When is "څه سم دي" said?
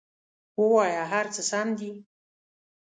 1.35-1.91